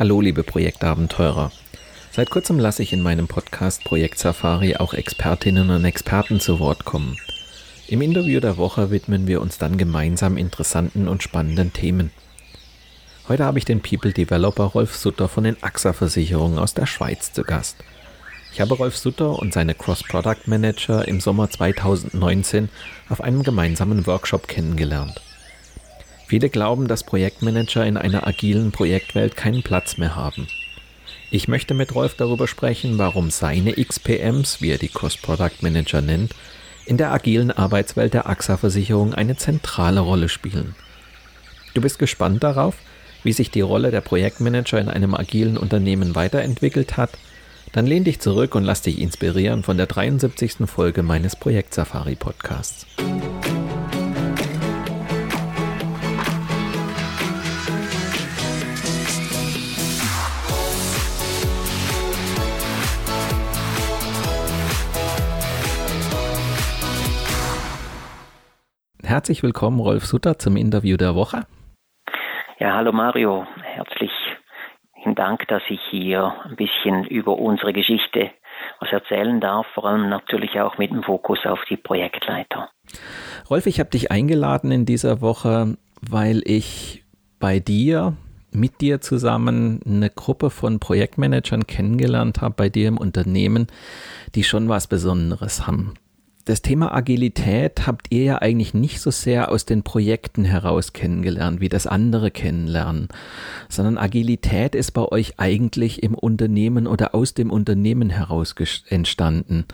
[0.00, 1.52] Hallo liebe Projektabenteurer.
[2.10, 6.86] Seit kurzem lasse ich in meinem Podcast Projekt Safari auch Expertinnen und Experten zu Wort
[6.86, 7.18] kommen.
[7.86, 12.12] Im Interview der Woche widmen wir uns dann gemeinsam interessanten und spannenden Themen.
[13.28, 17.34] Heute habe ich den People Developer Rolf Sutter von den AXA Versicherungen aus der Schweiz
[17.34, 17.76] zu Gast.
[18.54, 22.70] Ich habe Rolf Sutter und seine Cross-Product Manager im Sommer 2019
[23.10, 25.20] auf einem gemeinsamen Workshop kennengelernt.
[26.30, 30.46] Viele glauben, dass Projektmanager in einer agilen Projektwelt keinen Platz mehr haben.
[31.32, 36.36] Ich möchte mit Rolf darüber sprechen, warum seine XPMs, wie er die Cross-Product Manager nennt,
[36.86, 40.76] in der agilen Arbeitswelt der AXA-Versicherung eine zentrale Rolle spielen.
[41.74, 42.76] Du bist gespannt darauf,
[43.24, 47.10] wie sich die Rolle der Projektmanager in einem agilen Unternehmen weiterentwickelt hat?
[47.72, 50.58] Dann lehn dich zurück und lass dich inspirieren von der 73.
[50.66, 52.86] Folge meines Projekt Safari Podcasts.
[69.20, 71.42] Herzlich willkommen, Rolf Sutter, zum Interview der Woche.
[72.58, 73.46] Ja, hallo Mario.
[73.62, 78.30] Herzlichen Dank, dass ich hier ein bisschen über unsere Geschichte
[78.80, 82.70] was erzählen darf, vor allem natürlich auch mit dem Fokus auf die Projektleiter.
[83.50, 87.04] Rolf, ich habe dich eingeladen in dieser Woche, weil ich
[87.38, 88.16] bei dir
[88.52, 93.66] mit dir zusammen eine Gruppe von Projektmanagern kennengelernt habe bei dir im Unternehmen,
[94.34, 95.92] die schon was Besonderes haben
[96.44, 101.60] das Thema Agilität habt ihr ja eigentlich nicht so sehr aus den Projekten heraus kennengelernt,
[101.60, 103.08] wie das andere kennenlernen,
[103.68, 108.54] sondern Agilität ist bei euch eigentlich im Unternehmen oder aus dem Unternehmen heraus
[108.88, 109.66] entstanden.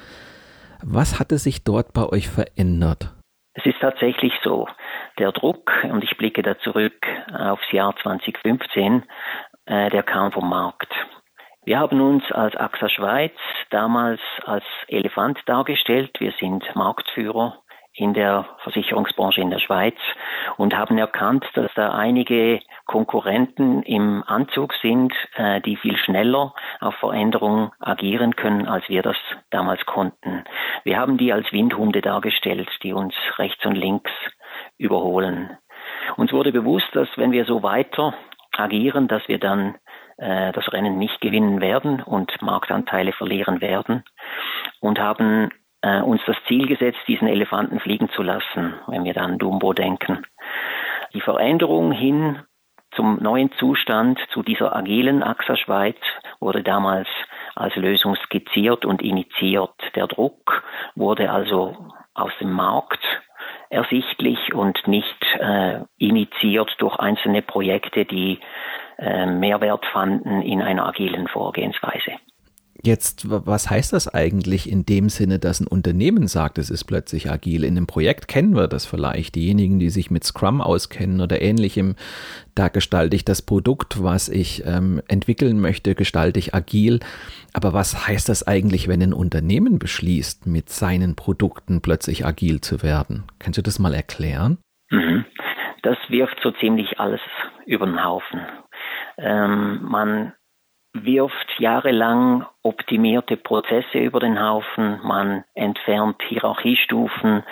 [0.83, 3.13] Was hatte sich dort bei euch verändert?
[3.55, 4.69] Es ist tatsächlich so.
[5.19, 9.05] Der Druck, und ich blicke da zurück aufs Jahr 2015,
[9.65, 10.93] äh, der kam vom Markt.
[11.67, 13.33] Wir haben uns als AXA Schweiz
[13.71, 16.13] damals als Elefant dargestellt.
[16.21, 17.59] Wir sind Marktführer
[17.93, 19.97] in der Versicherungsbranche in der Schweiz
[20.59, 26.95] und haben erkannt, dass da einige Konkurrenten im Anzug sind, äh, die viel schneller auf
[27.01, 29.17] Veränderungen agieren können, als wir das
[29.51, 30.45] damals konnten.
[30.85, 34.13] Wir haben die als Windhunde dargestellt, die uns rechts und links
[34.79, 35.59] überholen.
[36.17, 38.15] Uns wurde bewusst, dass wenn wir so weiter
[38.57, 39.75] agieren, dass wir dann
[40.17, 44.05] äh, das Rennen nicht gewinnen werden und Marktanteile verlieren werden
[44.81, 45.51] und haben
[45.83, 50.25] äh, uns das Ziel gesetzt, diesen Elefanten fliegen zu lassen, wenn wir dann Dumbo denken.
[51.15, 52.41] Die Veränderung hin
[52.93, 55.99] zum neuen Zustand, zu dieser agilen AXA Schweiz,
[56.41, 57.09] wurde damals
[57.55, 59.75] als Lösung skizziert und initiiert.
[59.95, 60.63] Der Druck
[60.95, 61.77] wurde also
[62.15, 63.05] aus dem Markt
[63.69, 68.41] ersichtlich und nicht äh, initiiert durch einzelne Projekte, die
[68.99, 72.13] äh, Mehrwert fanden in einer agilen Vorgehensweise.
[72.87, 77.31] Jetzt, was heißt das eigentlich in dem Sinne, dass ein Unternehmen sagt, es ist plötzlich
[77.31, 77.65] agil?
[77.65, 79.35] In einem Projekt kennen wir das vielleicht.
[79.35, 81.97] Diejenigen, die sich mit Scrum auskennen oder ähnlichem,
[82.55, 87.01] da gestalte ich das Produkt, was ich ähm, entwickeln möchte, gestalte ich agil.
[87.55, 92.85] Aber was heißt das eigentlich, wenn ein Unternehmen beschließt, mit seinen Produkten plötzlich agil zu
[92.85, 93.25] werden?
[93.41, 94.59] Kannst du das mal erklären?
[94.91, 95.25] Mhm.
[95.83, 97.21] Das wirft so ziemlich alles
[97.65, 98.41] über den Haufen.
[99.19, 100.33] Ähm, man
[101.05, 107.43] wirft jahrelang optimierte Prozesse über den Haufen, man entfernt Hierarchiestufen,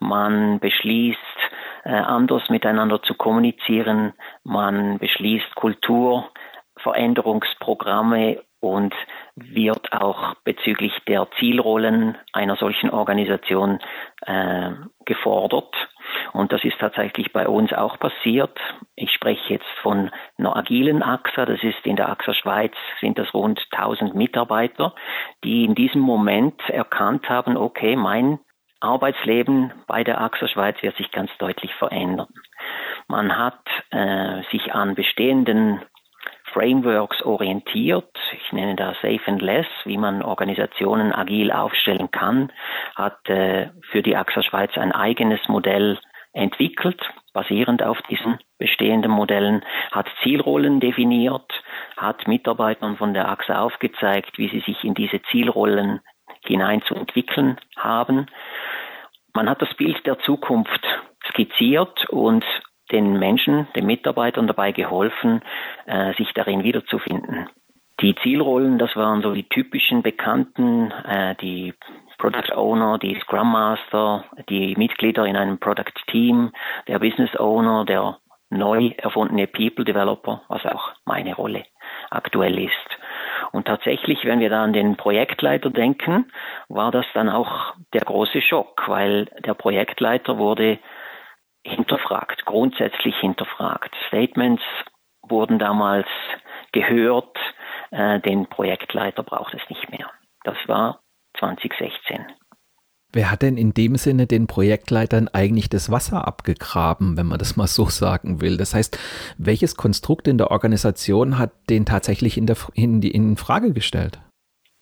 [0.00, 1.18] man beschließt,
[1.84, 4.12] äh, anders miteinander zu kommunizieren.
[4.44, 8.94] Man beschließt Kulturveränderungsprogramme und
[9.34, 13.78] wird auch bezüglich der Zielrollen einer solchen Organisation
[14.26, 14.72] äh,
[15.06, 15.74] gefordert.
[16.32, 18.58] Und das ist tatsächlich bei uns auch passiert.
[18.96, 21.46] Ich spreche jetzt von einer agilen AXA.
[21.46, 24.94] Das ist in der AXA Schweiz sind das rund 1000 Mitarbeiter,
[25.44, 28.38] die in diesem Moment erkannt haben, okay, mein
[28.80, 32.28] Arbeitsleben bei der AXA Schweiz wird sich ganz deutlich verändern.
[33.08, 33.60] Man hat
[33.90, 35.82] äh, sich an bestehenden
[36.52, 38.10] Frameworks orientiert.
[38.32, 42.52] Ich nenne das Safe and Less, wie man Organisationen agil aufstellen kann,
[42.94, 45.98] hat äh, für die AXA Schweiz ein eigenes Modell
[46.32, 47.00] entwickelt,
[47.32, 51.50] basierend auf diesen bestehenden Modellen, hat Zielrollen definiert,
[51.96, 56.00] hat Mitarbeitern von der AXA aufgezeigt, wie sie sich in diese Zielrollen
[56.44, 58.26] hinein zu entwickeln haben.
[59.34, 60.84] Man hat das Bild der Zukunft
[61.28, 62.44] skizziert und
[62.92, 65.42] den Menschen, den Mitarbeitern dabei geholfen,
[65.86, 67.48] äh, sich darin wiederzufinden.
[68.00, 71.74] Die Zielrollen, das waren so die typischen Bekannten, äh, die
[72.16, 76.52] Product Owner, die Scrum Master, die Mitglieder in einem Product Team,
[76.88, 78.18] der Business Owner, der
[78.50, 81.64] neu erfundene People Developer, was auch meine Rolle
[82.10, 82.72] aktuell ist.
[83.52, 86.30] Und tatsächlich, wenn wir da an den Projektleiter denken,
[86.68, 90.78] war das dann auch der große Schock, weil der Projektleiter wurde
[91.64, 93.94] hinterfragt, grundsätzlich hinterfragt.
[94.08, 94.62] Statements
[95.22, 96.06] wurden damals
[96.72, 97.36] gehört,
[97.90, 100.10] äh, den Projektleiter braucht es nicht mehr.
[100.44, 101.00] Das war
[101.38, 102.26] 2016.
[103.12, 107.56] Wer hat denn in dem Sinne den Projektleitern eigentlich das Wasser abgegraben, wenn man das
[107.56, 108.56] mal so sagen will?
[108.56, 108.98] Das heißt,
[109.36, 114.20] welches Konstrukt in der Organisation hat den tatsächlich in, der, in, in Frage gestellt?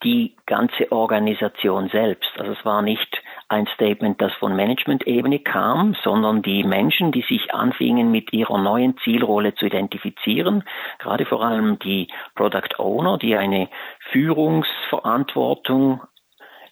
[0.04, 2.30] Die ganze Organisation selbst.
[2.36, 3.17] Also es war nicht
[3.48, 8.98] ein Statement, das von Management-Ebene kam, sondern die Menschen, die sich anfingen, mit ihrer neuen
[8.98, 10.64] Zielrolle zu identifizieren,
[10.98, 13.68] gerade vor allem die Product Owner, die eine
[14.10, 16.02] Führungsverantwortung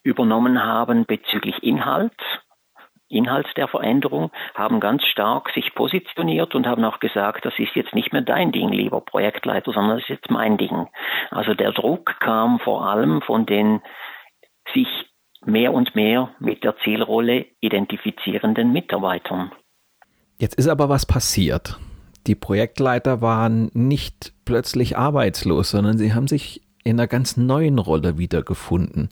[0.03, 2.13] übernommen haben bezüglich Inhalt,
[3.09, 7.95] Inhalt der Veränderung, haben ganz stark sich positioniert und haben auch gesagt, das ist jetzt
[7.95, 10.89] nicht mehr dein Ding, lieber Projektleiter, sondern das ist jetzt mein Ding.
[11.31, 13.81] Also der Druck kam vor allem von den
[14.75, 14.89] sich
[15.45, 19.53] mehr und mehr mit der Zielrolle identifizierenden Mitarbeitern.
[20.39, 21.79] Jetzt ist aber was passiert.
[22.27, 28.17] Die Projektleiter waren nicht plötzlich arbeitslos, sondern sie haben sich in einer ganz neuen Rolle
[28.17, 29.11] wiedergefunden.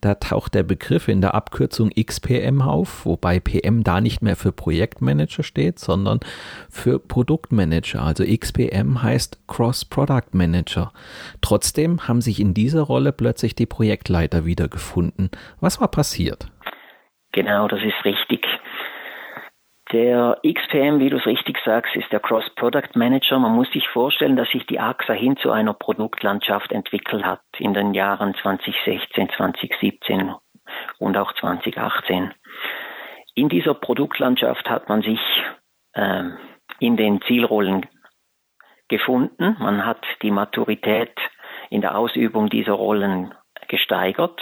[0.00, 4.50] Da taucht der Begriff in der Abkürzung XPM auf, wobei PM da nicht mehr für
[4.50, 6.20] Projektmanager steht, sondern
[6.68, 8.02] für Produktmanager.
[8.02, 10.92] Also XPM heißt Cross Product Manager.
[11.40, 15.30] Trotzdem haben sich in dieser Rolle plötzlich die Projektleiter wiedergefunden.
[15.60, 16.48] Was war passiert?
[17.32, 18.41] Genau, das ist richtig.
[19.92, 23.38] Der XPM, wie du es richtig sagst, ist der Cross-Product Manager.
[23.38, 27.74] Man muss sich vorstellen, dass sich die AXA hin zu einer Produktlandschaft entwickelt hat in
[27.74, 30.34] den Jahren 2016, 2017
[30.98, 32.32] und auch 2018.
[33.34, 35.20] In dieser Produktlandschaft hat man sich
[35.92, 36.24] äh,
[36.78, 37.86] in den Zielrollen
[38.88, 39.56] gefunden.
[39.58, 41.18] Man hat die Maturität
[41.68, 43.34] in der Ausübung dieser Rollen
[43.68, 44.40] gesteigert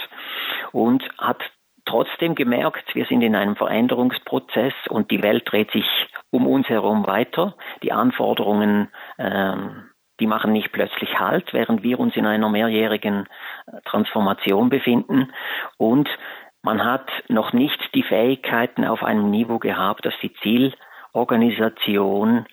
[0.71, 1.41] und hat
[1.91, 5.85] trotzdem gemerkt, wir sind in einem Veränderungsprozess und die Welt dreht sich
[6.29, 7.57] um uns herum weiter.
[7.83, 8.87] Die Anforderungen,
[9.19, 9.89] ähm,
[10.21, 13.27] die machen nicht plötzlich Halt, während wir uns in einer mehrjährigen
[13.67, 15.33] äh, Transformation befinden.
[15.77, 16.07] Und
[16.61, 22.45] man hat noch nicht die Fähigkeiten auf einem Niveau gehabt, dass die Zielorganisation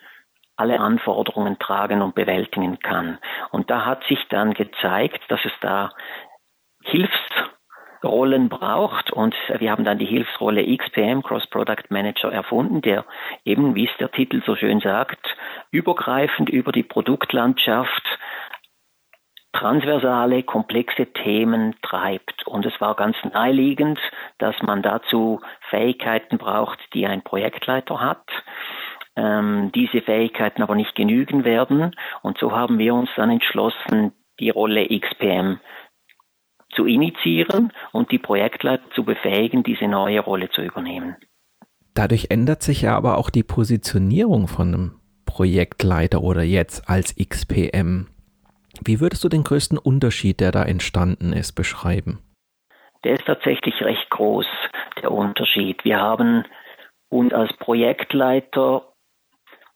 [0.56, 3.18] alle Anforderungen tragen und bewältigen kann.
[3.52, 5.92] Und da hat sich dann gezeigt, dass es da
[6.82, 7.12] Hilfs
[8.02, 9.12] Rollen braucht.
[9.12, 13.04] Und wir haben dann die Hilfsrolle XPM, Cross Product Manager, erfunden, der
[13.44, 15.36] eben, wie es der Titel so schön sagt,
[15.70, 18.02] übergreifend über die Produktlandschaft
[19.52, 22.46] transversale, komplexe Themen treibt.
[22.46, 23.98] Und es war ganz naheliegend,
[24.38, 25.40] dass man dazu
[25.70, 28.22] Fähigkeiten braucht, die ein Projektleiter hat
[29.18, 31.94] ähm, diese Fähigkeiten aber nicht genügen werden.
[32.22, 35.58] Und so haben wir uns dann entschlossen, die Rolle XPM
[36.78, 41.16] zu initiieren und die Projektleiter zu befähigen, diese neue Rolle zu übernehmen.
[41.94, 48.06] Dadurch ändert sich ja aber auch die Positionierung von einem Projektleiter oder jetzt als XPM.
[48.84, 52.20] Wie würdest du den größten Unterschied, der da entstanden ist, beschreiben?
[53.02, 54.46] Der ist tatsächlich recht groß,
[55.02, 55.84] der Unterschied.
[55.84, 56.44] Wir haben
[57.08, 58.92] uns als Projektleiter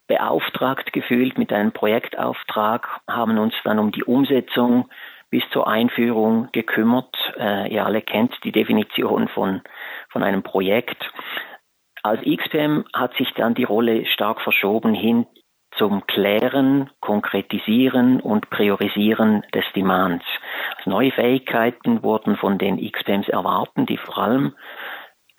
[0.06, 4.88] beauftragt gefühlt mit einem Projektauftrag, haben uns dann um die Umsetzung
[5.32, 7.16] bis zur Einführung gekümmert.
[7.38, 9.62] Äh, ihr alle kennt die Definition von,
[10.10, 11.10] von einem Projekt.
[12.02, 15.26] als XPM hat sich dann die Rolle stark verschoben hin
[15.78, 20.26] zum Klären, Konkretisieren und Priorisieren des Demands.
[20.76, 24.54] Also neue Fähigkeiten wurden von den XPMs erwarten, die vor allem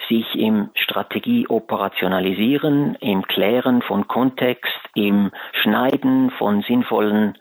[0.09, 5.29] sich im Strategie operationalisieren, im Klären von Kontext, im
[5.62, 7.38] Schneiden von sinnvollen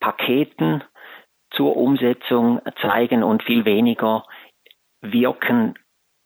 [0.00, 0.82] Paketen
[1.50, 4.24] zur Umsetzung zeigen und viel weniger
[5.00, 5.74] wirken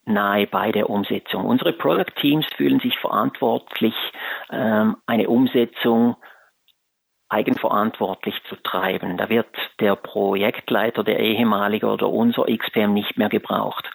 [0.04, 1.44] nahe bei der Umsetzung.
[1.44, 3.94] Unsere Product Teams fühlen sich verantwortlich,
[4.50, 6.16] ähm, eine Umsetzung
[7.28, 9.16] eigenverantwortlich zu treiben.
[9.16, 9.48] Da wird
[9.80, 13.88] der Projektleiter, der ehemalige oder unser XPM nicht mehr gebraucht.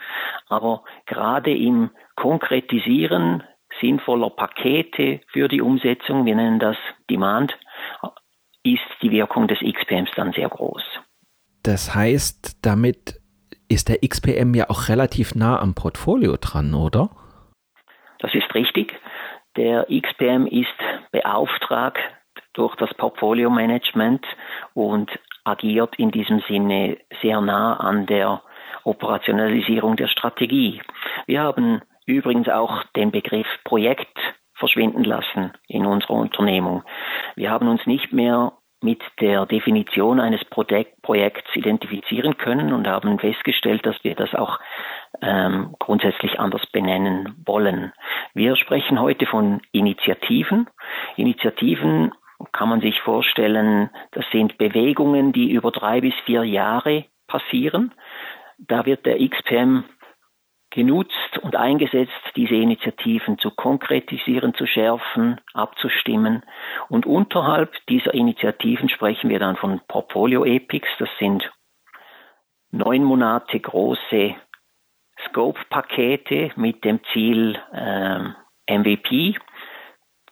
[0.50, 3.44] Aber gerade im Konkretisieren
[3.80, 6.78] sinnvoller Pakete für die Umsetzung, wir nennen das
[7.10, 7.56] Demand,
[8.64, 10.84] ist die Wirkung des XPMs dann sehr groß.
[11.68, 13.20] Das heißt, damit
[13.68, 17.10] ist der XPM ja auch relativ nah am Portfolio dran, oder?
[18.20, 18.98] Das ist richtig.
[19.58, 20.72] Der XPM ist
[21.12, 22.00] beauftragt
[22.54, 24.26] durch das Portfolio Management
[24.76, 25.12] und
[25.44, 28.42] agiert in diesem Sinne sehr nah an der
[28.86, 30.82] Operationalisierung der Strategie.
[31.26, 34.18] Wir haben übrigens auch den Begriff Projekt
[34.54, 36.84] verschwinden lassen in unserer Unternehmung.
[37.36, 43.86] Wir haben uns nicht mehr mit der Definition eines Projekts identifizieren können und haben festgestellt,
[43.86, 44.60] dass wir das auch
[45.22, 47.92] ähm, grundsätzlich anders benennen wollen.
[48.34, 50.70] Wir sprechen heute von Initiativen.
[51.16, 52.12] Initiativen
[52.52, 57.94] kann man sich vorstellen, das sind Bewegungen, die über drei bis vier Jahre passieren.
[58.60, 59.86] Da wird der XPM
[60.78, 66.44] genutzt und eingesetzt, diese Initiativen zu konkretisieren, zu schärfen, abzustimmen.
[66.88, 70.88] Und unterhalb dieser Initiativen sprechen wir dann von Portfolio Epics.
[71.00, 71.52] Das sind
[72.70, 74.36] neun Monate große
[75.26, 78.20] Scope-Pakete mit dem Ziel, äh,
[78.72, 79.36] MVP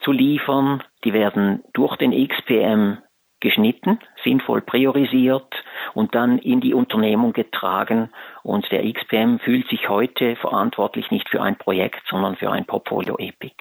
[0.01, 0.83] zu liefern.
[1.05, 2.99] Die werden durch den XPM
[3.39, 5.51] geschnitten, sinnvoll priorisiert
[5.95, 8.09] und dann in die Unternehmung getragen.
[8.43, 13.17] Und der XPM fühlt sich heute verantwortlich nicht für ein Projekt, sondern für ein Portfolio
[13.17, 13.55] Epic.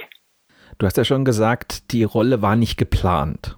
[0.76, 3.56] Du hast ja schon gesagt, die Rolle war nicht geplant.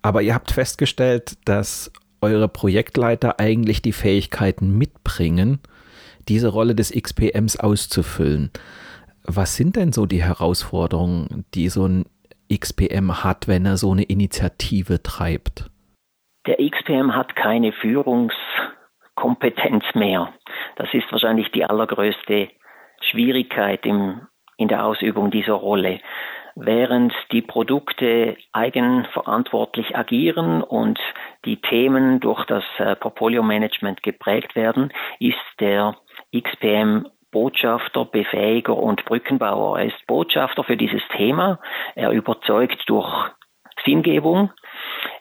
[0.00, 5.58] Aber ihr habt festgestellt, dass eure Projektleiter eigentlich die Fähigkeiten mitbringen,
[6.28, 8.50] diese Rolle des XPMs auszufüllen.
[9.24, 12.04] Was sind denn so die Herausforderungen, die so ein
[12.52, 15.70] XPM hat, wenn er so eine Initiative treibt?
[16.46, 20.34] Der XPM hat keine Führungskompetenz mehr.
[20.76, 22.50] Das ist wahrscheinlich die allergrößte
[23.00, 26.00] Schwierigkeit im, in der Ausübung dieser Rolle.
[26.56, 31.00] Während die Produkte eigenverantwortlich agieren und
[31.44, 35.96] die Themen durch das äh, Portfolio Management geprägt werden, ist der
[36.32, 39.80] XPM Botschafter, Befähiger und Brückenbauer.
[39.80, 41.58] Er ist Botschafter für dieses Thema.
[41.96, 43.12] Er überzeugt durch
[43.84, 44.52] Sinngebung.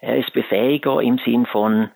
[0.02, 1.92] Er ist Befähiger im Sinn von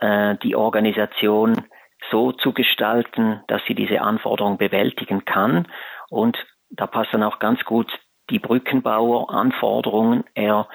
[0.00, 1.64] äh, die Organisation
[2.10, 5.68] so zu gestalten, dass sie diese Anforderungen bewältigen kann.
[6.10, 6.36] Und
[6.70, 7.90] da passen auch ganz gut
[8.30, 10.24] die Brückenbauer-Anforderungen.
[10.34, 10.68] Er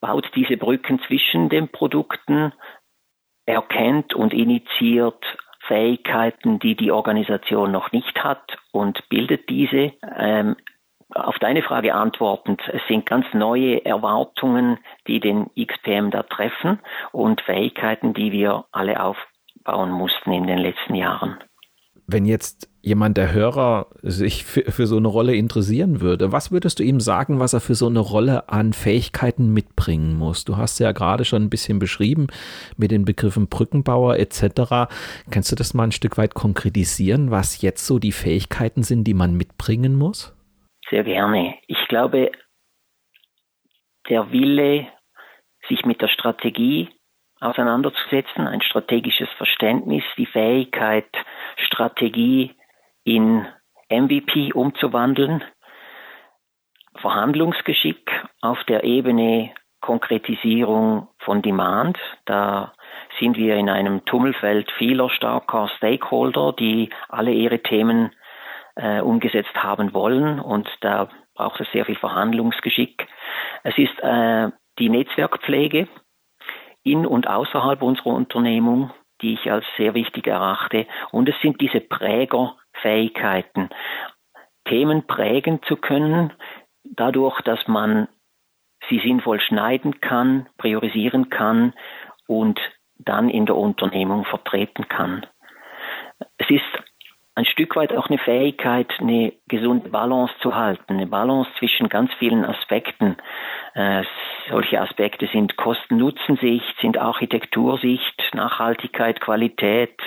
[0.00, 2.52] baut diese Brücken zwischen den Produkten,
[3.46, 5.24] erkennt und initiiert
[5.66, 9.92] Fähigkeiten, die die Organisation noch nicht hat und bildet diese.
[10.16, 10.56] Ähm,
[11.14, 16.80] auf deine Frage antwortend, es sind ganz neue Erwartungen, die den XPM da treffen
[17.12, 21.38] und Fähigkeiten, die wir alle aufbauen mussten in den letzten Jahren.
[22.06, 26.80] Wenn jetzt jemand, der Hörer, sich für, für, so eine Rolle interessieren würde, was würdest
[26.80, 30.44] du ihm sagen, was er für so eine Rolle an Fähigkeiten mitbringen muss?
[30.44, 32.26] Du hast ja gerade schon ein bisschen beschrieben
[32.76, 34.92] mit den Begriffen Brückenbauer etc.
[35.30, 39.14] Kannst du das mal ein Stück weit konkretisieren, was jetzt so die Fähigkeiten sind, die
[39.14, 40.34] man mitbringen muss?
[40.92, 41.54] Sehr gerne.
[41.68, 42.30] Ich glaube,
[44.10, 44.88] der Wille,
[45.66, 46.90] sich mit der Strategie
[47.40, 51.08] auseinanderzusetzen, ein strategisches Verständnis, die Fähigkeit,
[51.56, 52.54] Strategie
[53.04, 53.46] in
[53.88, 55.42] MVP umzuwandeln,
[56.96, 58.10] Verhandlungsgeschick
[58.42, 61.98] auf der Ebene Konkretisierung von Demand.
[62.26, 62.74] Da
[63.18, 68.10] sind wir in einem Tummelfeld vieler starker Stakeholder, die alle ihre Themen
[68.76, 73.06] äh, umgesetzt haben wollen und da braucht es sehr viel Verhandlungsgeschick.
[73.62, 75.88] Es ist äh, die Netzwerkpflege
[76.82, 80.86] in und außerhalb unserer Unternehmung, die ich als sehr wichtig erachte.
[81.10, 83.70] Und es sind diese Prägerfähigkeiten,
[84.64, 86.32] Themen prägen zu können,
[86.84, 88.08] dadurch, dass man
[88.88, 91.74] sie sinnvoll schneiden kann, priorisieren kann
[92.26, 92.60] und
[92.96, 95.26] dann in der Unternehmung vertreten kann.
[96.38, 96.81] Es ist
[97.34, 102.12] ein Stück weit auch eine Fähigkeit, eine gesunde Balance zu halten, eine Balance zwischen ganz
[102.18, 103.16] vielen Aspekten.
[103.74, 104.04] Äh,
[104.50, 109.98] solche Aspekte sind Kosten-Nutzen-Sicht, sind Architektursicht, Nachhaltigkeit, Qualität,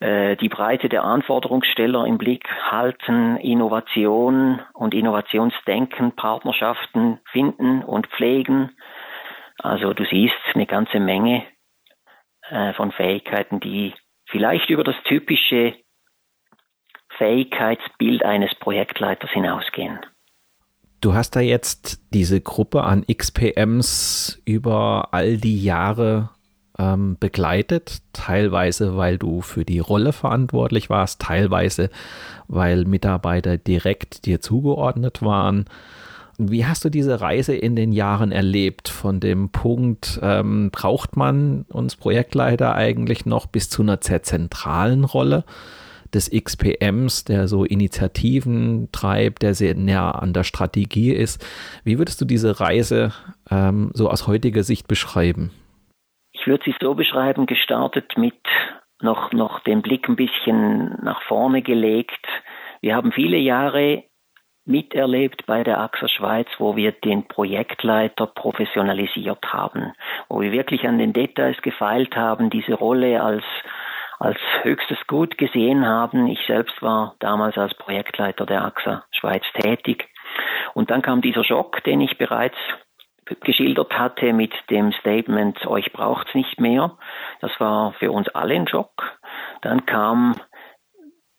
[0.00, 8.70] äh, die Breite der Anforderungssteller im Blick halten, Innovation und Innovationsdenken, Partnerschaften finden und pflegen.
[9.58, 11.42] Also du siehst eine ganze Menge
[12.48, 13.92] äh, von Fähigkeiten, die
[14.26, 15.74] vielleicht über das typische
[17.18, 19.98] Fähigkeitsbild eines Projektleiters hinausgehen.
[21.00, 26.30] Du hast da jetzt diese Gruppe an XPMs über all die Jahre
[26.78, 31.90] ähm, begleitet, teilweise weil du für die Rolle verantwortlich warst, teilweise
[32.48, 35.66] weil Mitarbeiter direkt dir zugeordnet waren.
[36.38, 38.88] Wie hast du diese Reise in den Jahren erlebt?
[38.88, 45.04] Von dem Punkt, ähm, braucht man uns Projektleiter eigentlich noch bis zu einer sehr zentralen
[45.04, 45.44] Rolle?
[46.14, 51.44] Des XPMs, der so Initiativen treibt, der sehr näher an der Strategie ist.
[51.84, 53.12] Wie würdest du diese Reise
[53.50, 55.50] ähm, so aus heutiger Sicht beschreiben?
[56.32, 58.34] Ich würde sie so beschreiben, gestartet mit
[59.00, 62.26] noch, noch den Blick ein bisschen nach vorne gelegt.
[62.80, 64.04] Wir haben viele Jahre
[64.66, 69.92] miterlebt bei der AXA Schweiz, wo wir den Projektleiter professionalisiert haben,
[70.28, 73.44] wo wir wirklich an den Details gefeilt haben, diese Rolle als
[74.18, 76.26] als höchstes Gut gesehen haben.
[76.26, 80.08] Ich selbst war damals als Projektleiter der AXA Schweiz tätig.
[80.74, 82.56] Und dann kam dieser Schock, den ich bereits
[83.40, 86.98] geschildert hatte mit dem Statement, euch braucht's nicht mehr.
[87.40, 89.18] Das war für uns alle ein Schock.
[89.62, 90.34] Dann kam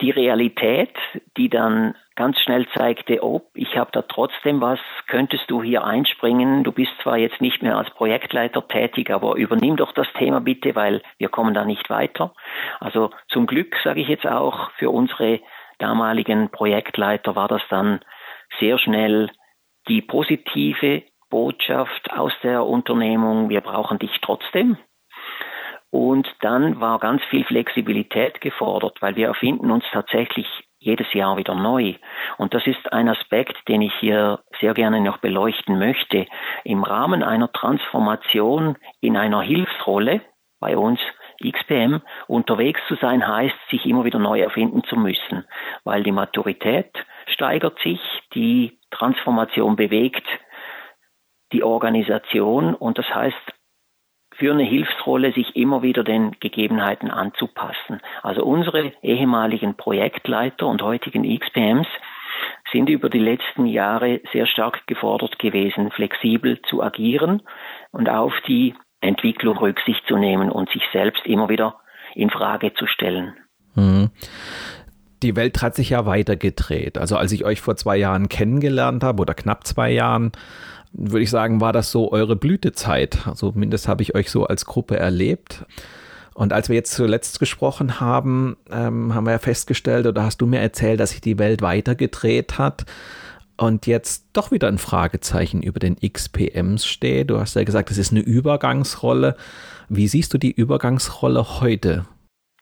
[0.01, 0.96] die Realität,
[1.38, 6.63] die dann ganz schnell zeigte, oh, ich habe da trotzdem was, könntest du hier einspringen?
[6.63, 10.75] Du bist zwar jetzt nicht mehr als Projektleiter tätig, aber übernimm doch das Thema bitte,
[10.75, 12.34] weil wir kommen da nicht weiter.
[12.79, 15.41] Also zum Glück sage ich jetzt auch, für unsere
[15.77, 18.00] damaligen Projektleiter war das dann
[18.60, 19.29] sehr schnell
[19.88, 24.78] die positive Botschaft aus der Unternehmung, wir brauchen dich trotzdem.
[25.89, 30.47] Und dann war ganz viel Flexibilität gefordert, weil wir erfinden uns tatsächlich
[30.79, 31.95] jedes Jahr wieder neu.
[32.38, 36.27] Und das ist ein Aspekt, den ich hier sehr gerne noch beleuchten möchte.
[36.63, 40.21] Im Rahmen einer Transformation in einer Hilfsrolle
[40.59, 40.99] bei uns
[41.43, 45.45] XPM unterwegs zu sein heißt, sich immer wieder neu erfinden zu müssen,
[45.83, 46.91] weil die Maturität
[47.27, 47.99] steigert sich,
[48.33, 50.25] die Transformation bewegt
[51.51, 53.55] die Organisation und das heißt
[54.38, 58.02] für eine Hilfsrolle sich immer wieder den Gegebenheiten anzupassen.
[58.21, 61.88] Also unsere ehemaligen Projektleiter und heutigen XPMs
[62.71, 67.41] sind über die letzten Jahre sehr stark gefordert gewesen, flexibel zu agieren
[67.91, 71.76] und auf die Entwicklung Rücksicht zu nehmen und sich selbst immer wieder
[72.13, 73.36] in Frage zu stellen.
[73.76, 74.10] Mhm.
[75.24, 76.98] Die Welt hat sich ja weitergedreht.
[76.98, 80.32] Also als ich euch vor zwei Jahren kennengelernt habe oder knapp zwei Jahren,
[80.97, 83.27] würde ich sagen, war das so eure Blütezeit.
[83.27, 85.65] Also zumindest habe ich euch so als Gruppe erlebt.
[86.34, 90.45] Und als wir jetzt zuletzt gesprochen haben, ähm, haben wir ja festgestellt, oder hast du
[90.45, 92.86] mir erzählt, dass sich die Welt weitergedreht hat
[93.58, 97.29] und jetzt doch wieder ein Fragezeichen über den XPMs steht.
[97.29, 99.38] Du hast ja gesagt, es ist eine Übergangsrolle.
[99.88, 102.05] Wie siehst du die Übergangsrolle heute?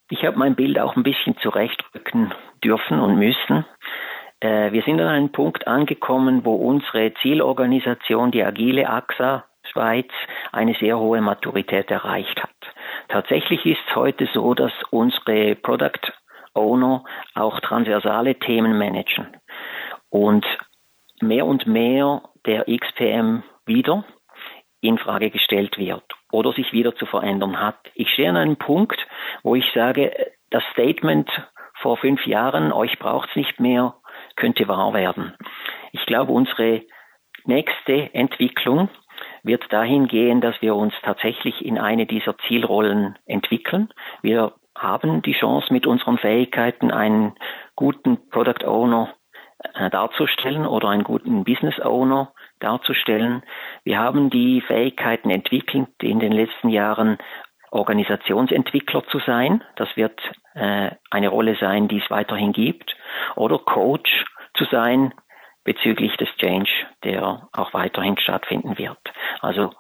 [0.09, 2.31] Ich habe mein Bild auch ein bisschen zurechtrücken
[2.63, 3.65] dürfen und müssen.
[4.43, 10.09] Äh, wir sind an einem Punkt angekommen, wo unsere Zielorganisation, die agile AXA Schweiz,
[10.51, 12.49] eine sehr hohe Maturität erreicht hat.
[13.07, 16.11] Tatsächlich ist es heute so, dass unsere Product
[16.53, 19.27] Owner auch transversale Themen managen
[20.09, 20.45] und
[21.21, 24.03] mehr und mehr der XPM wieder
[24.81, 26.03] in Frage gestellt wird
[26.33, 27.77] oder sich wieder zu verändern hat.
[27.95, 29.07] Ich stehe an einem Punkt,
[29.41, 30.11] wo ich sage,
[30.49, 31.29] das Statement
[31.81, 33.95] vor fünf Jahren, euch braucht es nicht mehr,
[34.43, 35.33] könnte wahr werden.
[35.93, 36.81] Ich glaube, unsere
[37.45, 38.89] nächste Entwicklung
[39.41, 43.87] wird dahin gehen, dass wir uns tatsächlich in eine dieser Zielrollen entwickeln.
[44.21, 47.35] Wir haben die Chance, mit unseren Fähigkeiten einen
[47.77, 49.13] guten Product Owner
[49.75, 53.43] äh, darzustellen oder einen guten Business Owner darzustellen.
[53.85, 57.17] Wir haben die Fähigkeiten entwickelt, in den letzten Jahren
[57.71, 59.63] Organisationsentwickler zu sein.
[59.77, 60.19] Das wird
[60.53, 62.95] äh, eine Rolle sein, die es weiterhin gibt.
[63.35, 65.13] Oder Coach zu sein
[65.63, 66.69] bezüglich des Change,
[67.03, 68.99] der auch weiterhin stattfinden wird.
[69.41, 69.71] Also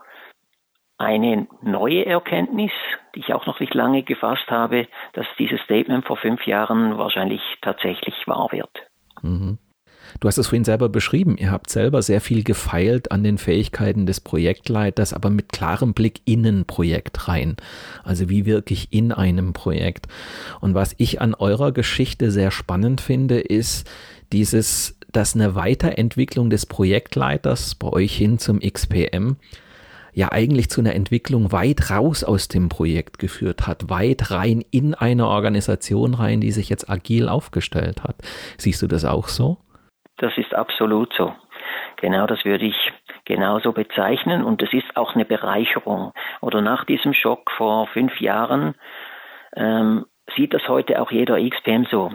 [0.97, 2.71] eine neue Erkenntnis,
[3.15, 7.41] die ich auch noch nicht lange gefasst habe, dass dieses Statement vor fünf Jahren wahrscheinlich
[7.61, 8.71] tatsächlich wahr wird.
[9.21, 9.57] Mhm.
[10.19, 11.37] Du hast es vorhin selber beschrieben.
[11.37, 16.21] Ihr habt selber sehr viel gefeilt an den Fähigkeiten des Projektleiters, aber mit klarem Blick
[16.25, 17.57] in ein Projekt rein.
[18.03, 20.07] Also wie wirklich in einem Projekt.
[20.61, 23.89] Und was ich an eurer Geschichte sehr spannend finde, ist
[24.31, 29.37] dieses, dass eine Weiterentwicklung des Projektleiters bei euch hin zum XPM
[30.13, 34.93] ja eigentlich zu einer Entwicklung weit raus aus dem Projekt geführt hat, weit rein in
[34.93, 38.17] eine Organisation rein, die sich jetzt agil aufgestellt hat.
[38.57, 39.57] Siehst du das auch so?
[40.17, 41.33] Das ist absolut so.
[41.97, 42.93] Genau das würde ich
[43.25, 46.13] genauso bezeichnen und es ist auch eine Bereicherung.
[46.41, 48.75] Oder nach diesem Schock vor fünf Jahren
[49.55, 52.11] ähm, sieht das heute auch jeder XPM so,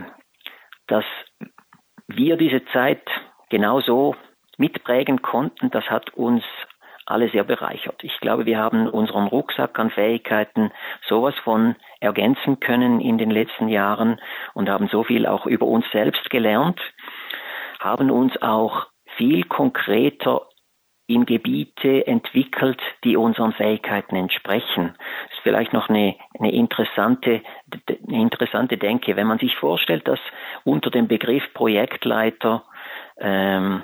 [0.86, 1.04] dass
[2.06, 3.02] wir diese Zeit
[3.50, 4.16] genauso
[4.56, 5.70] mitprägen konnten.
[5.70, 6.44] Das hat uns
[7.08, 8.04] alle sehr bereichert.
[8.04, 10.70] Ich glaube, wir haben unseren Rucksack an Fähigkeiten
[11.06, 14.20] sowas von ergänzen können in den letzten Jahren
[14.52, 16.80] und haben so viel auch über uns selbst gelernt,
[17.78, 18.86] haben uns auch
[19.16, 20.42] viel konkreter
[21.06, 24.94] in Gebiete entwickelt, die unseren Fähigkeiten entsprechen.
[24.98, 27.40] Das ist vielleicht noch eine, eine, interessante,
[28.06, 29.16] eine interessante Denke.
[29.16, 30.20] Wenn man sich vorstellt, dass
[30.64, 32.64] unter dem Begriff Projektleiter
[33.18, 33.82] ähm,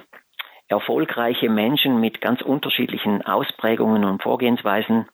[0.68, 5.06] erfolgreiche Menschen mit ganz unterschiedlichen Ausprägungen und Vorgehensweisen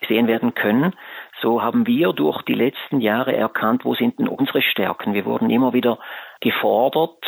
[0.00, 0.94] gesehen werden können.
[1.40, 5.12] So haben wir durch die letzten Jahre erkannt, wo sind denn unsere Stärken.
[5.12, 5.98] Wir wurden immer wieder
[6.40, 7.24] gefordert,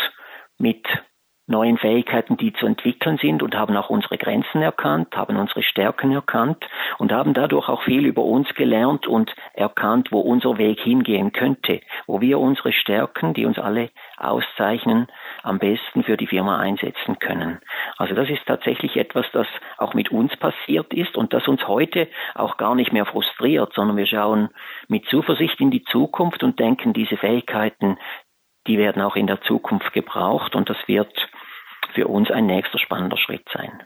[0.59, 0.87] mit
[1.47, 6.13] neuen Fähigkeiten, die zu entwickeln sind und haben auch unsere Grenzen erkannt, haben unsere Stärken
[6.13, 6.65] erkannt
[6.97, 11.81] und haben dadurch auch viel über uns gelernt und erkannt, wo unser Weg hingehen könnte,
[12.07, 15.09] wo wir unsere Stärken, die uns alle auszeichnen,
[15.43, 17.61] am besten für die Firma einsetzen können.
[17.99, 22.09] Also das ist tatsächlich etwas, das auch mit uns passiert ist und das uns heute
[22.35, 24.49] auch gar nicht mehr frustriert, sondern wir schauen
[24.89, 27.99] mit Zuversicht in die Zukunft und denken, diese Fähigkeiten,
[28.67, 31.13] die werden auch in der Zukunft gebraucht und das wird
[31.95, 33.83] für uns ein nächster spannender Schritt sein.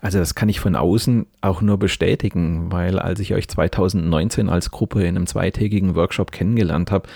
[0.00, 4.70] Also das kann ich von außen auch nur bestätigen, weil als ich euch 2019 als
[4.70, 7.08] Gruppe in einem zweitägigen Workshop kennengelernt habe,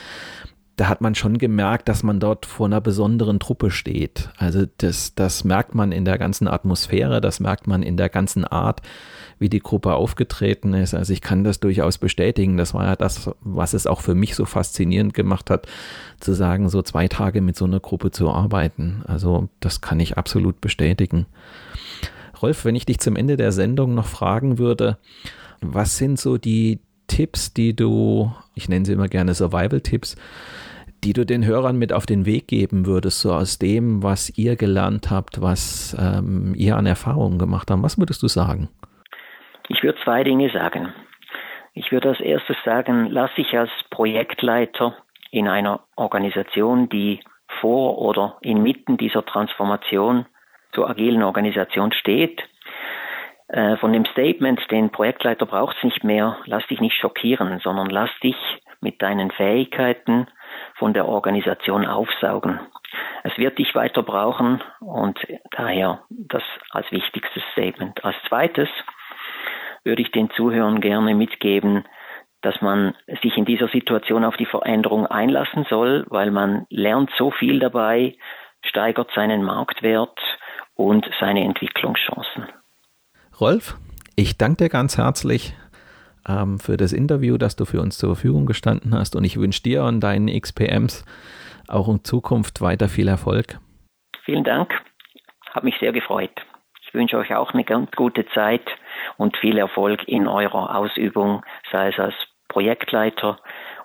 [0.78, 4.30] da hat man schon gemerkt, dass man dort vor einer besonderen Truppe steht.
[4.38, 8.44] Also das, das merkt man in der ganzen Atmosphäre, das merkt man in der ganzen
[8.44, 8.80] Art,
[9.40, 10.94] wie die Gruppe aufgetreten ist.
[10.94, 12.56] Also ich kann das durchaus bestätigen.
[12.56, 15.66] Das war ja das, was es auch für mich so faszinierend gemacht hat,
[16.20, 19.02] zu sagen, so zwei Tage mit so einer Gruppe zu arbeiten.
[19.04, 21.26] Also das kann ich absolut bestätigen.
[22.40, 24.98] Rolf, wenn ich dich zum Ende der Sendung noch fragen würde,
[25.60, 30.14] was sind so die Tipps, die du, ich nenne sie immer gerne Survival-Tipps,
[31.04, 34.56] die du den Hörern mit auf den Weg geben würdest, so aus dem, was ihr
[34.56, 37.82] gelernt habt, was ähm, ihr an Erfahrungen gemacht habt?
[37.82, 38.68] Was würdest du sagen?
[39.68, 40.92] Ich würde zwei Dinge sagen.
[41.74, 44.96] Ich würde als erstes sagen, lass dich als Projektleiter
[45.30, 47.20] in einer Organisation, die
[47.60, 50.26] vor oder inmitten dieser Transformation
[50.72, 52.42] zur agilen Organisation steht,
[53.48, 57.88] äh, von dem Statement, den Projektleiter braucht es nicht mehr, lass dich nicht schockieren, sondern
[57.88, 58.36] lass dich
[58.80, 60.26] mit deinen Fähigkeiten
[60.78, 62.60] von der Organisation aufsaugen.
[63.24, 65.18] Es wird dich weiter brauchen und
[65.50, 68.04] daher das als wichtigstes Statement.
[68.04, 68.68] Als zweites
[69.84, 71.84] würde ich den Zuhörern gerne mitgeben,
[72.40, 77.30] dass man sich in dieser Situation auf die Veränderung einlassen soll, weil man lernt so
[77.30, 78.16] viel dabei,
[78.62, 80.18] steigert seinen Marktwert
[80.74, 82.46] und seine Entwicklungschancen.
[83.40, 83.76] Rolf,
[84.14, 85.54] ich danke dir ganz herzlich
[86.28, 89.62] ähm, für das Interview, das du für uns zur Verfügung gestanden hast und ich wünsche
[89.62, 91.04] dir und deinen XPMs
[91.68, 93.58] auch in Zukunft weiter viel Erfolg.
[94.24, 94.72] Vielen Dank,
[95.50, 96.30] hat mich sehr gefreut.
[96.86, 98.62] Ich wünsche euch auch eine ganz gute Zeit
[99.16, 102.14] und viel Erfolg in eurer Ausübung, sei es als
[102.48, 103.38] Projektleiter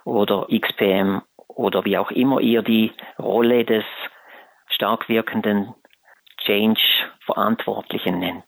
[0.04, 3.84] oder XPM oder wie auch immer ihr die Rolle des
[4.68, 5.74] stark wirkenden
[6.44, 8.44] Change-Verantwortlichen nennt.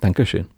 [0.00, 0.48] Dankeschön.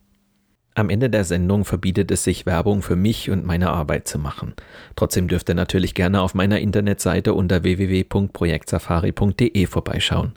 [0.77, 4.55] Am Ende der Sendung verbietet es sich, Werbung für mich und meine Arbeit zu machen.
[4.97, 10.33] Trotzdem dürft ihr natürlich gerne auf meiner Internetseite unter www.projektsafari.de vorbeischauen.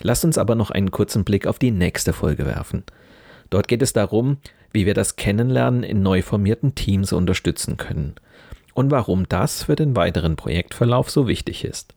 [0.00, 2.82] Lasst uns aber noch einen kurzen Blick auf die nächste Folge werfen.
[3.50, 4.38] Dort geht es darum,
[4.72, 8.16] wie wir das Kennenlernen in neu formierten Teams unterstützen können
[8.74, 11.94] und warum das für den weiteren Projektverlauf so wichtig ist.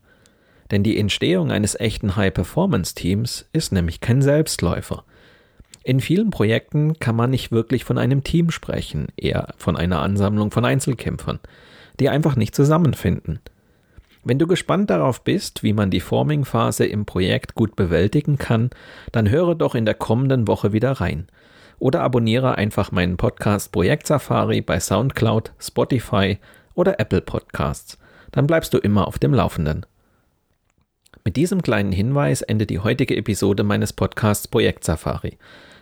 [0.70, 5.02] Denn die Entstehung eines echten High-Performance-Teams ist nämlich kein Selbstläufer–
[5.86, 10.50] in vielen Projekten kann man nicht wirklich von einem Team sprechen, eher von einer Ansammlung
[10.50, 11.38] von Einzelkämpfern,
[12.00, 13.38] die einfach nicht zusammenfinden.
[14.24, 18.70] Wenn du gespannt darauf bist, wie man die Forming-Phase im Projekt gut bewältigen kann,
[19.12, 21.28] dann höre doch in der kommenden Woche wieder rein.
[21.78, 26.38] Oder abonniere einfach meinen Podcast Projekt Safari bei SoundCloud, Spotify
[26.74, 27.96] oder Apple Podcasts.
[28.32, 29.86] Dann bleibst du immer auf dem Laufenden.
[31.24, 35.38] Mit diesem kleinen Hinweis endet die heutige Episode meines Podcasts Projekt Safari.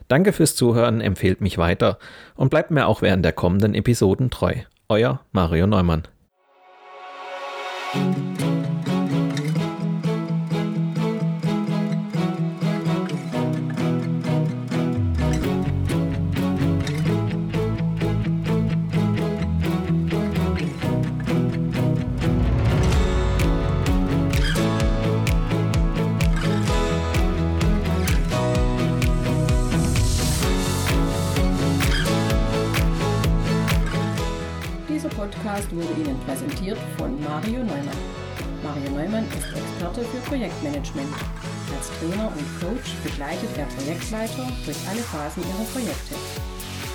[0.09, 1.99] Danke fürs Zuhören, empfehlt mich weiter
[2.35, 4.55] und bleibt mir auch während der kommenden Episoden treu.
[4.89, 6.03] Euer Mario Neumann.
[44.05, 46.15] Projektleiter durch alle Phasen ihrer Projekte.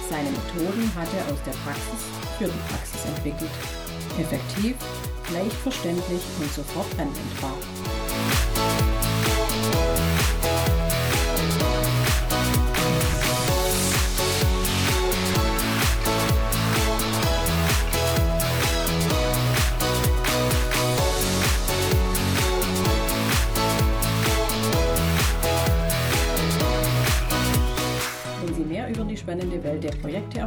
[0.09, 2.05] Seine Methoden hat er aus der Praxis
[2.37, 3.51] für die Praxis entwickelt.
[4.19, 4.75] Effektiv,
[5.33, 8.88] leicht verständlich und sofort anwendbar.